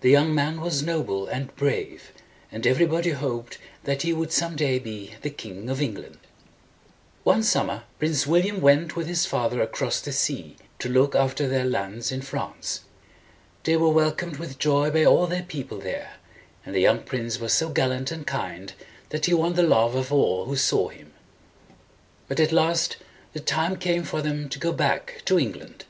The 0.00 0.08
young 0.08 0.34
man 0.34 0.62
was 0.62 0.82
noble 0.82 1.26
and 1.26 1.54
brave, 1.54 2.12
and 2.50 2.66
every 2.66 2.86
body 2.86 3.10
hoped 3.10 3.58
that 3.84 4.00
he 4.00 4.10
would 4.10 4.32
some 4.32 4.56
day 4.56 4.78
be 4.78 5.16
the 5.20 5.28
King 5.28 5.68
of 5.68 5.82
England. 5.82 6.16
One 7.24 7.42
summer 7.42 7.82
Prince 7.98 8.26
William 8.26 8.62
went 8.62 8.96
with 8.96 9.06
his 9.06 9.26
father 9.26 9.60
across 9.60 10.00
the 10.00 10.12
sea 10.12 10.56
to 10.78 10.88
look 10.88 11.14
after 11.14 11.46
their 11.46 11.66
lands 11.66 12.10
in 12.10 12.22
France. 12.22 12.84
They 13.64 13.76
were 13.76 13.90
wel 13.90 14.12
comed 14.12 14.38
with 14.38 14.58
joy 14.58 14.90
by 14.92 15.04
all 15.04 15.26
their 15.26 15.42
people 15.42 15.76
there, 15.78 16.12
and 16.64 16.74
the 16.74 16.80
young 16.80 17.02
prince 17.02 17.38
was 17.38 17.52
so 17.52 17.68
gallant 17.68 18.10
and 18.10 18.26
kind, 18.26 18.72
that 19.10 19.26
he 19.26 19.34
won 19.34 19.52
the 19.56 19.62
love 19.62 19.94
of 19.94 20.10
all 20.10 20.46
who 20.46 20.56
saw 20.56 20.88
him. 20.88 21.12
But 22.28 22.40
at 22.40 22.50
last 22.50 22.96
the 23.34 23.40
time 23.40 23.76
came 23.76 24.04
for 24.04 24.22
them 24.22 24.48
to 24.48 24.58
go 24.58 24.72
back 24.72 25.20
to 25.26 25.38
England. 25.38 25.84